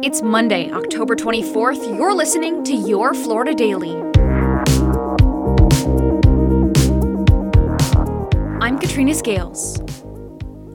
It's 0.00 0.22
Monday, 0.22 0.70
October 0.70 1.16
24th. 1.16 1.98
You're 1.98 2.14
listening 2.14 2.62
to 2.62 2.72
Your 2.72 3.14
Florida 3.14 3.52
Daily. 3.52 3.96
I'm 8.60 8.78
Katrina 8.78 9.12
Scales. 9.12 9.80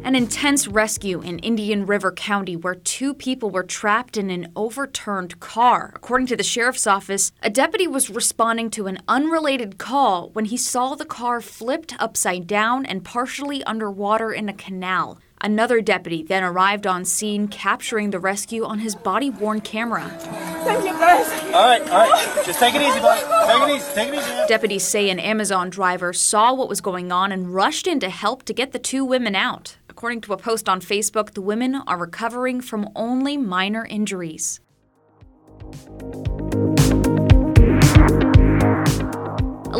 An 0.03 0.15
intense 0.15 0.67
rescue 0.67 1.21
in 1.21 1.39
Indian 1.39 1.85
River 1.85 2.11
County 2.11 2.57
where 2.57 2.75
two 2.75 3.13
people 3.13 3.49
were 3.49 3.63
trapped 3.63 4.17
in 4.17 4.29
an 4.29 4.51
overturned 4.57 5.39
car. 5.39 5.93
According 5.95 6.27
to 6.27 6.35
the 6.35 6.43
sheriff's 6.43 6.85
office, 6.85 7.31
a 7.41 7.49
deputy 7.49 7.87
was 7.87 8.09
responding 8.09 8.69
to 8.71 8.87
an 8.87 8.99
unrelated 9.07 9.77
call 9.77 10.31
when 10.31 10.43
he 10.43 10.57
saw 10.57 10.95
the 10.95 11.05
car 11.05 11.39
flipped 11.39 11.95
upside 11.97 12.45
down 12.45 12.85
and 12.85 13.05
partially 13.05 13.63
underwater 13.63 14.33
in 14.33 14.49
a 14.49 14.53
canal. 14.53 15.17
Another 15.43 15.81
deputy 15.81 16.23
then 16.23 16.41
arrived 16.41 16.87
on 16.87 17.03
scene, 17.03 17.49
capturing 17.49 18.11
the 18.11 18.19
rescue 18.19 18.63
on 18.63 18.79
his 18.79 18.95
body 18.95 19.29
worn 19.29 19.59
camera. 19.59 20.07
Thank 20.63 20.85
you, 20.85 20.93
guys. 20.93 21.29
All 21.53 21.67
right, 21.67 21.81
all 21.81 22.09
right. 22.09 22.45
Just 22.45 22.59
take 22.59 22.73
it 22.75 22.81
easy, 22.81 23.01
bud. 23.01 23.19
Take 23.45 23.69
it 23.69 23.75
easy. 23.75 23.93
Take 23.93 24.07
it 24.07 24.15
easy. 24.15 24.47
Deputies 24.47 24.83
say 24.83 25.09
an 25.09 25.19
Amazon 25.19 25.69
driver 25.69 26.13
saw 26.13 26.53
what 26.53 26.69
was 26.69 26.79
going 26.79 27.11
on 27.11 27.33
and 27.33 27.53
rushed 27.53 27.87
in 27.87 27.99
to 27.99 28.09
help 28.09 28.43
to 28.43 28.53
get 28.53 28.71
the 28.71 28.79
two 28.79 29.03
women 29.03 29.35
out. 29.35 29.75
According 29.89 30.21
to 30.21 30.33
a 30.33 30.37
post 30.37 30.69
on 30.69 30.79
Facebook, 30.79 31.33
the 31.33 31.41
women 31.41 31.75
are 31.75 31.97
recovering 31.97 32.61
from 32.61 32.89
only 32.95 33.35
minor 33.35 33.85
injuries. 33.85 34.61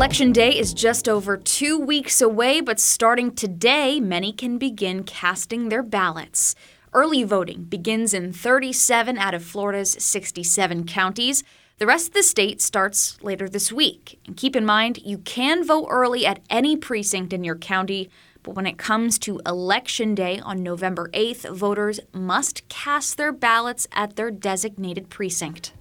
Election 0.03 0.33
Day 0.33 0.49
is 0.49 0.73
just 0.73 1.07
over 1.07 1.37
two 1.37 1.79
weeks 1.79 2.19
away, 2.19 2.59
but 2.59 2.77
starting 2.77 3.33
today, 3.33 4.01
many 4.01 4.33
can 4.33 4.57
begin 4.57 5.05
casting 5.05 5.69
their 5.69 5.81
ballots. 5.81 6.55
Early 6.91 7.23
voting 7.23 7.63
begins 7.63 8.13
in 8.13 8.33
37 8.33 9.17
out 9.17 9.33
of 9.33 9.45
Florida's 9.45 9.91
67 9.91 10.85
counties. 10.87 11.45
The 11.77 11.85
rest 11.85 12.09
of 12.09 12.15
the 12.15 12.21
state 12.21 12.61
starts 12.61 13.17
later 13.23 13.47
this 13.47 13.71
week. 13.71 14.19
And 14.27 14.35
keep 14.35 14.57
in 14.57 14.65
mind, 14.65 14.99
you 15.05 15.19
can 15.19 15.65
vote 15.65 15.87
early 15.89 16.25
at 16.25 16.41
any 16.49 16.75
precinct 16.75 17.31
in 17.31 17.45
your 17.45 17.55
county, 17.55 18.09
but 18.43 18.55
when 18.55 18.67
it 18.67 18.77
comes 18.77 19.17
to 19.19 19.39
Election 19.45 20.15
Day 20.15 20.37
on 20.39 20.61
November 20.61 21.09
8th, 21.13 21.49
voters 21.55 22.01
must 22.11 22.67
cast 22.67 23.15
their 23.15 23.31
ballots 23.31 23.87
at 23.93 24.17
their 24.17 24.31
designated 24.31 25.09
precinct. 25.09 25.71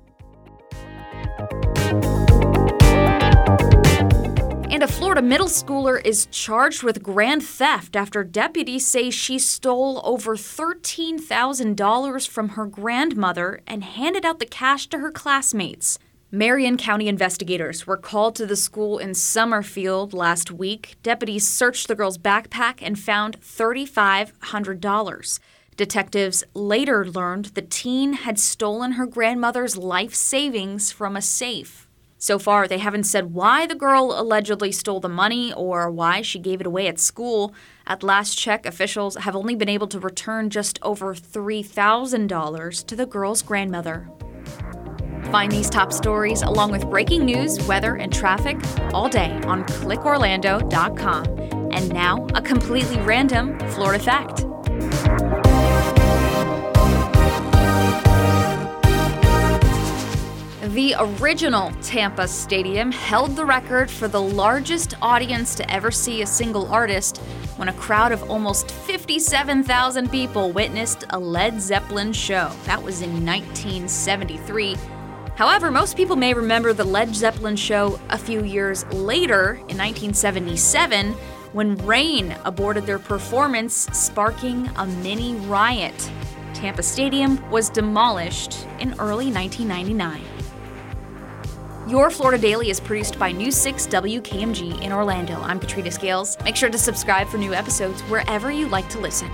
A 4.82 4.88
Florida 4.88 5.22
middle 5.22 5.46
schooler 5.46 6.04
is 6.04 6.26
charged 6.32 6.82
with 6.82 7.04
grand 7.04 7.40
theft 7.40 7.94
after 7.94 8.24
deputies 8.24 8.84
say 8.84 9.10
she 9.10 9.38
stole 9.38 10.00
over 10.02 10.34
$13,000 10.34 12.28
from 12.28 12.48
her 12.50 12.66
grandmother 12.66 13.60
and 13.64 13.84
handed 13.84 14.24
out 14.24 14.40
the 14.40 14.46
cash 14.46 14.88
to 14.88 14.98
her 14.98 15.12
classmates. 15.12 16.00
Marion 16.32 16.76
County 16.76 17.06
investigators 17.06 17.86
were 17.86 17.96
called 17.96 18.34
to 18.34 18.44
the 18.44 18.56
school 18.56 18.98
in 18.98 19.14
Summerfield 19.14 20.12
last 20.12 20.50
week. 20.50 20.96
Deputies 21.04 21.46
searched 21.46 21.86
the 21.86 21.94
girl's 21.94 22.18
backpack 22.18 22.80
and 22.82 22.98
found 22.98 23.40
$3,500. 23.40 25.38
Detectives 25.76 26.42
later 26.54 27.06
learned 27.06 27.44
the 27.54 27.62
teen 27.62 28.14
had 28.14 28.40
stolen 28.40 28.92
her 28.92 29.06
grandmother's 29.06 29.76
life 29.76 30.14
savings 30.14 30.90
from 30.90 31.14
a 31.14 31.22
safe. 31.22 31.81
So 32.22 32.38
far, 32.38 32.68
they 32.68 32.78
haven't 32.78 33.02
said 33.02 33.34
why 33.34 33.66
the 33.66 33.74
girl 33.74 34.14
allegedly 34.16 34.70
stole 34.70 35.00
the 35.00 35.08
money 35.08 35.52
or 35.54 35.90
why 35.90 36.22
she 36.22 36.38
gave 36.38 36.60
it 36.60 36.68
away 36.68 36.86
at 36.86 37.00
school. 37.00 37.52
At 37.84 38.04
last 38.04 38.38
check, 38.38 38.64
officials 38.64 39.16
have 39.16 39.34
only 39.34 39.56
been 39.56 39.68
able 39.68 39.88
to 39.88 39.98
return 39.98 40.48
just 40.48 40.78
over 40.82 41.16
$3,000 41.16 42.86
to 42.86 42.94
the 42.94 43.06
girl's 43.06 43.42
grandmother. 43.42 44.08
Find 45.32 45.50
these 45.50 45.68
top 45.68 45.92
stories 45.92 46.42
along 46.42 46.70
with 46.70 46.88
breaking 46.88 47.24
news, 47.24 47.60
weather, 47.66 47.96
and 47.96 48.12
traffic 48.12 48.56
all 48.94 49.08
day 49.08 49.32
on 49.46 49.64
clickorlando.com. 49.64 51.24
And 51.72 51.88
now, 51.92 52.24
a 52.36 52.40
completely 52.40 52.98
random 52.98 53.58
Florida 53.70 54.00
fact. 54.00 54.46
The 60.72 60.94
original 60.98 61.70
Tampa 61.82 62.26
Stadium 62.26 62.92
held 62.92 63.36
the 63.36 63.44
record 63.44 63.90
for 63.90 64.08
the 64.08 64.22
largest 64.22 64.94
audience 65.02 65.54
to 65.56 65.70
ever 65.70 65.90
see 65.90 66.22
a 66.22 66.26
single 66.26 66.66
artist 66.72 67.18
when 67.58 67.68
a 67.68 67.74
crowd 67.74 68.10
of 68.10 68.30
almost 68.30 68.70
57,000 68.70 70.10
people 70.10 70.50
witnessed 70.50 71.04
a 71.10 71.18
Led 71.18 71.60
Zeppelin 71.60 72.14
show. 72.14 72.50
That 72.64 72.82
was 72.82 73.02
in 73.02 73.10
1973. 73.10 74.76
However, 75.34 75.70
most 75.70 75.94
people 75.94 76.16
may 76.16 76.32
remember 76.32 76.72
the 76.72 76.84
Led 76.84 77.14
Zeppelin 77.14 77.56
show 77.56 78.00
a 78.08 78.16
few 78.16 78.42
years 78.42 78.86
later 78.94 79.56
in 79.68 79.76
1977 79.76 81.12
when 81.52 81.76
rain 81.84 82.34
aborted 82.46 82.86
their 82.86 82.98
performance, 82.98 83.74
sparking 83.92 84.70
a 84.76 84.86
mini 84.86 85.34
riot. 85.34 86.10
Tampa 86.54 86.82
Stadium 86.82 87.50
was 87.50 87.68
demolished 87.68 88.66
in 88.80 88.94
early 88.98 89.30
1999. 89.30 90.31
Your 91.88 92.10
Florida 92.10 92.40
Daily 92.40 92.70
is 92.70 92.78
produced 92.78 93.18
by 93.18 93.32
News 93.32 93.56
6 93.56 93.88
WKMG 93.88 94.82
in 94.82 94.92
Orlando. 94.92 95.34
I'm 95.40 95.58
Katrina 95.58 95.90
Scales. 95.90 96.38
Make 96.44 96.54
sure 96.54 96.70
to 96.70 96.78
subscribe 96.78 97.26
for 97.26 97.38
new 97.38 97.52
episodes 97.52 98.00
wherever 98.02 98.52
you 98.52 98.68
like 98.68 98.88
to 98.90 99.00
listen. 99.00 99.28